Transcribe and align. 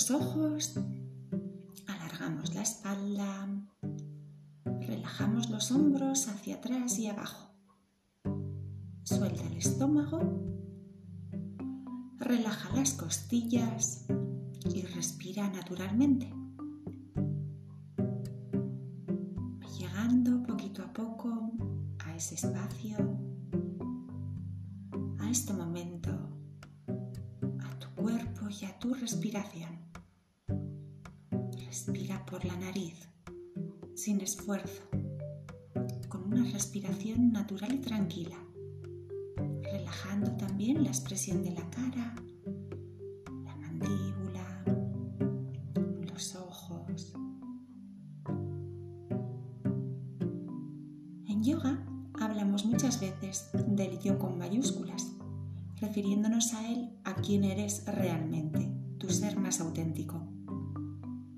los 0.00 0.10
ojos, 0.12 0.80
alargamos 1.86 2.54
la 2.54 2.62
espalda, 2.62 3.48
relajamos 4.80 5.50
los 5.50 5.70
hombros 5.72 6.26
hacia 6.28 6.54
atrás 6.54 6.98
y 6.98 7.08
abajo. 7.08 7.50
Suelta 9.02 9.44
el 9.46 9.58
estómago, 9.58 10.42
relaja 12.18 12.74
las 12.74 12.94
costillas 12.94 14.06
y 14.72 14.80
respira 14.86 15.50
naturalmente. 15.50 16.32
Llegando 19.78 20.42
poquito 20.44 20.82
a 20.82 20.90
poco 20.94 21.52
a 22.06 22.16
ese 22.16 22.36
espacio, 22.36 22.96
a 25.18 25.30
este 25.30 25.52
momento, 25.52 26.10
a 26.88 27.78
tu 27.78 27.88
cuerpo 28.02 28.48
y 28.48 28.64
a 28.64 28.78
tu 28.78 28.94
respiración. 28.94 29.79
Respira 31.80 32.26
por 32.26 32.44
la 32.44 32.54
nariz, 32.58 33.08
sin 33.94 34.20
esfuerzo, 34.20 34.82
con 36.10 36.24
una 36.24 36.44
respiración 36.52 37.32
natural 37.32 37.72
y 37.74 37.78
tranquila, 37.78 38.36
relajando 39.62 40.30
también 40.32 40.84
la 40.84 40.90
expresión 40.90 41.42
de 41.42 41.52
la 41.52 41.70
cara, 41.70 42.14
la 43.46 43.56
mandíbula, 43.56 44.62
los 46.12 46.36
ojos. 46.36 47.14
En 51.28 51.42
yoga 51.42 51.82
hablamos 52.20 52.66
muchas 52.66 53.00
veces 53.00 53.48
del 53.68 53.98
yo 54.00 54.18
con 54.18 54.36
mayúsculas, 54.36 55.12
refiriéndonos 55.80 56.52
a 56.52 56.70
él 56.70 56.90
a 57.04 57.14
quién 57.14 57.42
eres 57.42 57.86
realmente, 57.86 58.70
tu 58.98 59.08
ser 59.08 59.38
más 59.38 59.62
auténtico. 59.62 60.39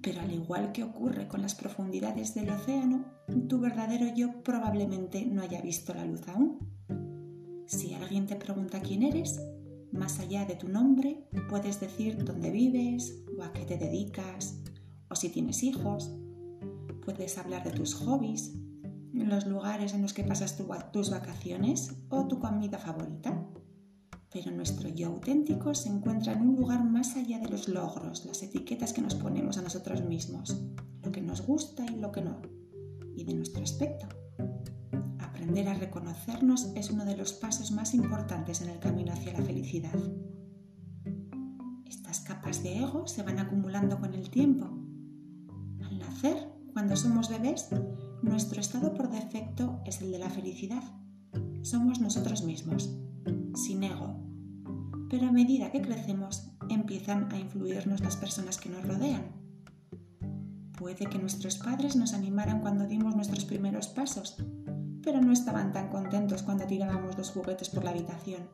Pero 0.02 0.20
al 0.20 0.32
igual 0.32 0.72
que 0.72 0.82
ocurre 0.82 1.28
con 1.28 1.42
las 1.42 1.54
profundidades 1.54 2.34
del 2.34 2.50
océano, 2.50 3.04
tu 3.48 3.60
verdadero 3.60 4.12
yo 4.14 4.42
probablemente 4.42 5.24
no 5.24 5.42
haya 5.42 5.60
visto 5.60 5.94
la 5.94 6.04
luz 6.04 6.26
aún. 6.28 6.58
Si 7.66 7.94
alguien 7.94 8.26
te 8.26 8.36
pregunta 8.36 8.80
quién 8.80 9.04
eres, 9.04 9.40
más 9.92 10.18
allá 10.18 10.44
de 10.44 10.56
tu 10.56 10.68
nombre, 10.68 11.28
puedes 11.48 11.80
decir 11.80 12.24
dónde 12.24 12.50
vives 12.50 13.22
o 13.38 13.42
a 13.42 13.52
qué 13.52 13.64
te 13.64 13.78
dedicas, 13.78 14.60
o 15.08 15.14
si 15.14 15.28
tienes 15.28 15.62
hijos. 15.62 16.10
Puedes 17.04 17.38
hablar 17.38 17.62
de 17.62 17.70
tus 17.70 17.94
hobbies, 17.94 18.52
los 19.12 19.46
lugares 19.46 19.94
en 19.94 20.02
los 20.02 20.12
que 20.12 20.24
pasas 20.24 20.58
tus 20.92 21.10
vacaciones 21.10 21.94
o 22.08 22.26
tu 22.26 22.40
comida 22.40 22.78
favorita 22.78 23.46
pero 24.32 24.50
nuestro 24.50 24.88
yo 24.88 25.08
auténtico 25.08 25.74
se 25.74 25.88
encuentra 25.88 26.32
en 26.32 26.42
un 26.42 26.56
lugar 26.56 26.84
más 26.84 27.16
allá 27.16 27.38
de 27.38 27.48
los 27.48 27.68
logros, 27.68 28.24
las 28.24 28.42
etiquetas 28.42 28.92
que 28.92 29.02
nos 29.02 29.14
ponemos 29.14 29.58
a 29.58 29.62
nosotros 29.62 30.02
mismos, 30.02 30.56
lo 31.02 31.12
que 31.12 31.20
nos 31.20 31.42
gusta 31.42 31.84
y 31.84 32.00
lo 32.00 32.10
que 32.12 32.22
no, 32.22 32.40
y 33.14 33.24
de 33.24 33.34
nuestro 33.34 33.62
aspecto. 33.62 34.06
Aprender 35.18 35.68
a 35.68 35.74
reconocernos 35.74 36.72
es 36.74 36.90
uno 36.90 37.04
de 37.04 37.16
los 37.16 37.32
pasos 37.34 37.72
más 37.72 37.94
importantes 37.94 38.62
en 38.62 38.70
el 38.70 38.78
camino 38.78 39.12
hacia 39.12 39.34
la 39.34 39.44
felicidad. 39.44 39.98
Estas 41.84 42.20
capas 42.20 42.62
de 42.62 42.78
ego 42.78 43.06
se 43.06 43.22
van 43.22 43.38
acumulando 43.38 44.00
con 44.00 44.14
el 44.14 44.30
tiempo. 44.30 44.66
Al 45.84 45.98
nacer, 45.98 46.48
cuando 46.72 46.96
somos 46.96 47.28
bebés, 47.28 47.68
nuestro 48.22 48.60
estado 48.60 48.94
por 48.94 49.10
defecto 49.10 49.80
es 49.84 50.00
el 50.00 50.10
de 50.10 50.18
la 50.18 50.30
felicidad. 50.30 50.82
Somos 51.62 52.00
nosotros 52.00 52.44
mismos, 52.44 52.90
sin 53.82 53.90
ego, 53.90 54.14
pero 55.10 55.28
a 55.28 55.32
medida 55.32 55.70
que 55.70 55.82
crecemos 55.82 56.50
empiezan 56.68 57.30
a 57.32 57.38
influirnos 57.38 58.00
las 58.00 58.16
personas 58.16 58.58
que 58.58 58.68
nos 58.68 58.86
rodean. 58.86 59.24
Puede 60.76 61.06
que 61.06 61.18
nuestros 61.18 61.56
padres 61.56 61.96
nos 61.96 62.12
animaran 62.14 62.60
cuando 62.60 62.86
dimos 62.86 63.14
nuestros 63.14 63.44
primeros 63.44 63.88
pasos, 63.88 64.36
pero 65.02 65.20
no 65.20 65.32
estaban 65.32 65.72
tan 65.72 65.88
contentos 65.88 66.42
cuando 66.42 66.66
tirábamos 66.66 67.16
los 67.18 67.30
juguetes 67.30 67.68
por 67.70 67.84
la 67.84 67.90
habitación. 67.90 68.48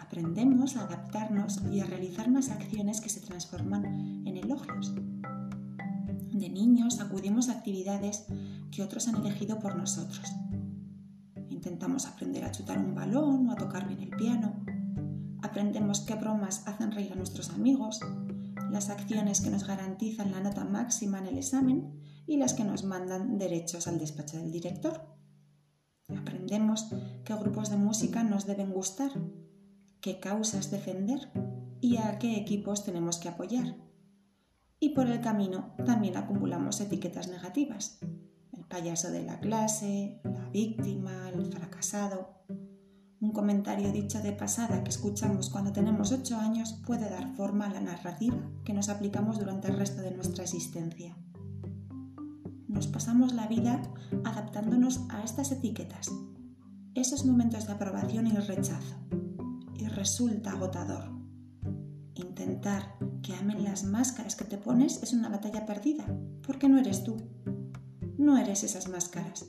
Aprendemos 0.00 0.76
a 0.76 0.84
adaptarnos 0.84 1.62
y 1.70 1.80
a 1.80 1.86
realizar 1.86 2.30
más 2.30 2.50
acciones 2.50 3.00
que 3.00 3.08
se 3.08 3.20
transforman 3.20 3.84
en 4.26 4.36
elogios. 4.36 4.94
De 4.94 6.48
niños 6.48 7.00
acudimos 7.00 7.48
a 7.48 7.52
actividades 7.52 8.26
que 8.70 8.82
otros 8.82 9.08
han 9.08 9.16
elegido 9.16 9.58
por 9.58 9.76
nosotros. 9.76 10.22
Intentamos 11.62 12.06
aprender 12.06 12.44
a 12.44 12.50
chutar 12.50 12.76
un 12.76 12.92
balón 12.92 13.48
o 13.48 13.52
a 13.52 13.56
tocar 13.56 13.86
bien 13.86 14.00
el 14.00 14.10
piano 14.10 14.64
aprendemos 15.42 16.00
qué 16.00 16.14
bromas 16.14 16.66
hacen 16.66 16.92
reír 16.92 17.12
a 17.12 17.16
nuestros 17.16 17.50
amigos, 17.50 18.00
las 18.70 18.88
acciones 18.88 19.40
que 19.40 19.50
nos 19.50 19.66
garantizan 19.66 20.32
la 20.32 20.40
nota 20.40 20.64
máxima 20.64 21.18
en 21.18 21.26
el 21.26 21.38
examen 21.38 22.00
y 22.26 22.38
las 22.38 22.54
que 22.54 22.64
nos 22.64 22.84
mandan 22.84 23.36
derechos 23.38 23.86
al 23.86 23.98
despacho 23.98 24.38
del 24.38 24.50
director. 24.50 25.14
Aprendemos 26.16 26.88
qué 27.24 27.34
grupos 27.34 27.70
de 27.70 27.76
música 27.76 28.22
nos 28.22 28.46
deben 28.46 28.72
gustar, 28.72 29.12
qué 30.00 30.20
causas 30.20 30.70
defender 30.70 31.30
y 31.80 31.96
a 31.96 32.18
qué 32.18 32.36
equipos 32.36 32.84
tenemos 32.84 33.18
que 33.18 33.28
apoyar. 33.28 33.76
Y 34.78 34.90
por 34.90 35.08
el 35.08 35.20
camino 35.20 35.74
también 35.84 36.16
acumulamos 36.16 36.80
etiquetas 36.80 37.28
negativas. 37.28 38.00
Payaso 38.72 39.10
de 39.10 39.22
la 39.22 39.38
clase, 39.38 40.18
la 40.24 40.48
víctima, 40.48 41.28
el 41.28 41.44
fracasado. 41.52 42.42
Un 43.20 43.30
comentario 43.32 43.92
dicho 43.92 44.22
de 44.22 44.32
pasada 44.32 44.82
que 44.82 44.88
escuchamos 44.88 45.50
cuando 45.50 45.72
tenemos 45.72 46.10
8 46.10 46.38
años 46.38 46.80
puede 46.86 47.10
dar 47.10 47.36
forma 47.36 47.66
a 47.66 47.74
la 47.74 47.82
narrativa 47.82 48.50
que 48.64 48.72
nos 48.72 48.88
aplicamos 48.88 49.38
durante 49.38 49.68
el 49.68 49.76
resto 49.76 50.00
de 50.00 50.12
nuestra 50.12 50.44
existencia. 50.44 51.14
Nos 52.66 52.86
pasamos 52.86 53.34
la 53.34 53.46
vida 53.46 53.82
adaptándonos 54.24 55.02
a 55.10 55.22
estas 55.22 55.52
etiquetas, 55.52 56.10
esos 56.94 57.26
momentos 57.26 57.66
de 57.66 57.74
aprobación 57.74 58.26
y 58.26 58.30
rechazo, 58.30 58.96
y 59.76 59.86
resulta 59.88 60.52
agotador. 60.52 61.10
Intentar 62.14 62.96
que 63.20 63.34
amen 63.34 63.64
las 63.64 63.84
máscaras 63.84 64.34
que 64.34 64.46
te 64.46 64.56
pones 64.56 65.02
es 65.02 65.12
una 65.12 65.28
batalla 65.28 65.66
perdida, 65.66 66.06
porque 66.46 66.70
no 66.70 66.78
eres 66.78 67.04
tú. 67.04 67.18
No 68.18 68.36
eres 68.38 68.64
esas 68.64 68.88
máscaras 68.88 69.46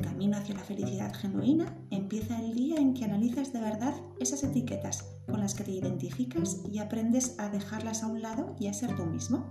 camino 0.00 0.36
hacia 0.36 0.54
la 0.54 0.64
felicidad 0.64 1.14
genuina 1.14 1.76
empieza 1.90 2.38
el 2.40 2.54
día 2.54 2.76
en 2.76 2.94
que 2.94 3.04
analizas 3.04 3.52
de 3.52 3.60
verdad 3.60 3.94
esas 4.18 4.42
etiquetas 4.42 5.04
con 5.26 5.40
las 5.40 5.54
que 5.54 5.64
te 5.64 5.72
identificas 5.72 6.62
y 6.70 6.78
aprendes 6.78 7.38
a 7.38 7.48
dejarlas 7.48 8.02
a 8.02 8.06
un 8.06 8.22
lado 8.22 8.56
y 8.58 8.66
a 8.66 8.72
ser 8.72 8.94
tú 8.96 9.06
mismo. 9.06 9.46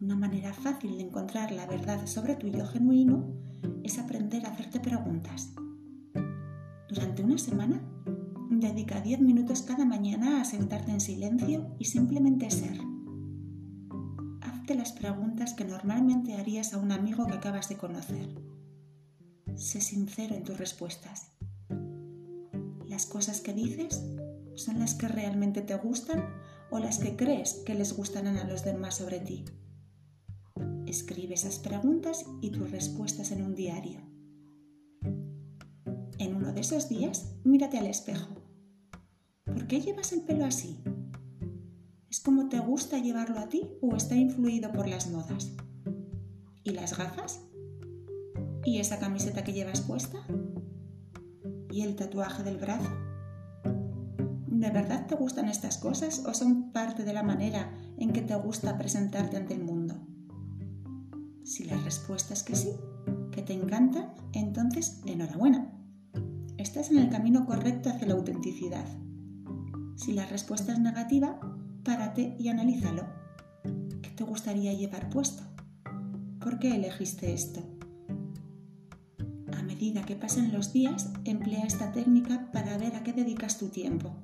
Una 0.00 0.16
manera 0.16 0.52
fácil 0.52 0.96
de 0.96 1.04
encontrar 1.04 1.50
la 1.50 1.66
verdad 1.66 2.06
sobre 2.06 2.36
tu 2.36 2.48
yo 2.48 2.66
genuino 2.66 3.26
es 3.82 3.98
aprender 3.98 4.46
a 4.46 4.50
hacerte 4.50 4.80
preguntas. 4.80 5.52
Durante 6.88 7.22
una 7.22 7.38
semana, 7.38 7.82
dedica 8.50 9.00
10 9.00 9.20
minutos 9.20 9.62
cada 9.62 9.84
mañana 9.84 10.40
a 10.40 10.44
sentarte 10.44 10.92
en 10.92 11.00
silencio 11.00 11.74
y 11.78 11.86
simplemente 11.86 12.50
ser 12.50 12.85
las 14.74 14.92
preguntas 14.92 15.54
que 15.54 15.64
normalmente 15.64 16.34
harías 16.34 16.74
a 16.74 16.78
un 16.78 16.92
amigo 16.92 17.26
que 17.26 17.34
acabas 17.34 17.68
de 17.68 17.76
conocer. 17.76 18.28
Sé 19.54 19.80
sincero 19.80 20.34
en 20.34 20.44
tus 20.44 20.58
respuestas. 20.58 21.32
¿Las 22.86 23.06
cosas 23.06 23.40
que 23.40 23.52
dices 23.52 24.02
son 24.54 24.78
las 24.78 24.94
que 24.94 25.08
realmente 25.08 25.62
te 25.62 25.74
gustan 25.76 26.24
o 26.70 26.78
las 26.78 26.98
que 26.98 27.16
crees 27.16 27.62
que 27.64 27.74
les 27.74 27.96
gustarán 27.96 28.36
a 28.36 28.44
los 28.44 28.64
demás 28.64 28.96
sobre 28.96 29.20
ti? 29.20 29.44
Escribe 30.86 31.34
esas 31.34 31.58
preguntas 31.58 32.24
y 32.40 32.50
tus 32.50 32.70
respuestas 32.70 33.30
en 33.30 33.42
un 33.42 33.54
diario. 33.54 34.00
En 36.18 36.34
uno 36.34 36.52
de 36.52 36.60
esos 36.60 36.88
días, 36.88 37.34
mírate 37.44 37.78
al 37.78 37.86
espejo. 37.86 38.34
¿Por 39.44 39.66
qué 39.66 39.80
llevas 39.80 40.12
el 40.12 40.22
pelo 40.22 40.44
así? 40.44 40.82
¿Es 42.16 42.22
como 42.22 42.48
te 42.48 42.58
gusta 42.60 42.98
llevarlo 42.98 43.38
a 43.38 43.50
ti 43.50 43.68
o 43.82 43.94
está 43.94 44.14
influido 44.16 44.72
por 44.72 44.88
las 44.88 45.10
modas? 45.10 45.52
¿Y 46.64 46.70
las 46.70 46.96
gafas? 46.96 47.42
¿Y 48.64 48.78
esa 48.78 48.98
camiseta 48.98 49.44
que 49.44 49.52
llevas 49.52 49.82
puesta? 49.82 50.26
¿Y 51.70 51.82
el 51.82 51.94
tatuaje 51.94 52.42
del 52.42 52.56
brazo? 52.56 52.88
¿De 54.46 54.70
verdad 54.70 55.06
te 55.06 55.14
gustan 55.14 55.50
estas 55.50 55.76
cosas 55.76 56.24
o 56.24 56.32
son 56.32 56.72
parte 56.72 57.04
de 57.04 57.12
la 57.12 57.22
manera 57.22 57.70
en 57.98 58.14
que 58.14 58.22
te 58.22 58.34
gusta 58.34 58.78
presentarte 58.78 59.36
ante 59.36 59.52
el 59.52 59.62
mundo? 59.62 59.96
Si 61.44 61.64
la 61.64 61.76
respuesta 61.76 62.32
es 62.32 62.42
que 62.42 62.56
sí, 62.56 62.70
que 63.30 63.42
te 63.42 63.52
encantan, 63.52 64.14
entonces 64.32 65.02
enhorabuena. 65.04 65.70
Estás 66.56 66.90
en 66.90 66.96
el 66.96 67.10
camino 67.10 67.44
correcto 67.44 67.90
hacia 67.90 68.08
la 68.08 68.14
autenticidad. 68.14 68.86
Si 69.96 70.12
la 70.12 70.24
respuesta 70.24 70.72
es 70.72 70.78
negativa, 70.78 71.38
párate 71.86 72.34
y 72.40 72.48
analízalo. 72.48 73.06
¿Qué 74.02 74.10
te 74.10 74.24
gustaría 74.24 74.72
llevar 74.72 75.08
puesto? 75.08 75.44
¿Por 76.40 76.58
qué 76.58 76.74
elegiste 76.74 77.32
esto? 77.32 77.60
A 79.56 79.62
medida 79.62 80.02
que 80.02 80.16
pasen 80.16 80.52
los 80.52 80.72
días, 80.72 81.12
emplea 81.24 81.64
esta 81.64 81.92
técnica 81.92 82.50
para 82.52 82.76
ver 82.76 82.96
a 82.96 83.04
qué 83.04 83.12
dedicas 83.12 83.58
tu 83.58 83.68
tiempo. 83.68 84.16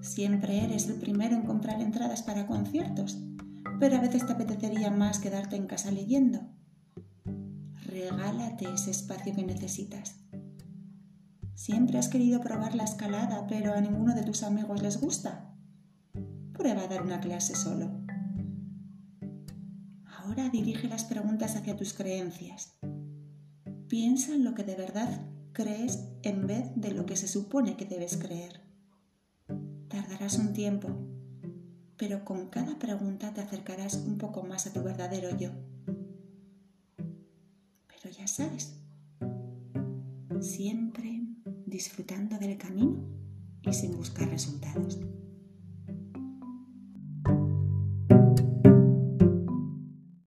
Siempre 0.00 0.64
eres 0.64 0.88
el 0.88 0.94
primero 0.94 1.36
en 1.36 1.42
comprar 1.42 1.82
entradas 1.82 2.22
para 2.22 2.46
conciertos, 2.46 3.18
pero 3.78 3.98
a 3.98 4.00
veces 4.00 4.26
te 4.26 4.32
apetecería 4.32 4.90
más 4.90 5.18
quedarte 5.18 5.56
en 5.56 5.66
casa 5.66 5.90
leyendo. 5.90 6.40
Regálate 7.84 8.72
ese 8.72 8.90
espacio 8.90 9.34
que 9.34 9.44
necesitas. 9.44 10.16
Siempre 11.54 11.98
has 11.98 12.08
querido 12.08 12.40
probar 12.40 12.74
la 12.74 12.84
escalada, 12.84 13.46
pero 13.46 13.74
a 13.74 13.80
ninguno 13.82 14.14
de 14.14 14.22
tus 14.22 14.42
amigos 14.42 14.80
les 14.80 14.98
gusta. 14.98 15.51
Prueba 16.52 16.82
a 16.82 16.88
dar 16.88 17.02
una 17.02 17.20
clase 17.20 17.54
solo. 17.54 17.90
Ahora 20.04 20.48
dirige 20.50 20.88
las 20.88 21.04
preguntas 21.04 21.56
hacia 21.56 21.76
tus 21.76 21.94
creencias. 21.94 22.78
Piensa 23.88 24.34
en 24.34 24.44
lo 24.44 24.54
que 24.54 24.62
de 24.64 24.76
verdad 24.76 25.26
crees 25.52 26.08
en 26.22 26.46
vez 26.46 26.70
de 26.76 26.92
lo 26.92 27.06
que 27.06 27.16
se 27.16 27.28
supone 27.28 27.76
que 27.76 27.84
debes 27.84 28.16
creer. 28.16 28.60
Tardarás 29.88 30.38
un 30.38 30.52
tiempo, 30.52 30.88
pero 31.96 32.24
con 32.24 32.48
cada 32.48 32.78
pregunta 32.78 33.32
te 33.34 33.40
acercarás 33.40 33.94
un 33.94 34.18
poco 34.18 34.42
más 34.42 34.66
a 34.66 34.72
tu 34.72 34.82
verdadero 34.82 35.36
yo. 35.36 35.50
Pero 37.88 38.10
ya 38.16 38.26
sabes, 38.26 38.78
siempre 40.40 41.22
disfrutando 41.66 42.38
del 42.38 42.58
camino 42.58 43.04
y 43.62 43.72
sin 43.72 43.96
buscar 43.96 44.28
resultados. 44.28 44.98